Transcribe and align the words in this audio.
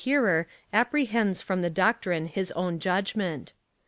457 0.03 0.33
hearer 0.33 0.47
apprehends 0.79 1.43
from 1.43 1.61
the 1.61 1.69
doctrine 1.69 2.25
his 2.25 2.51
own 2.53 2.79
judgment. 2.79 3.53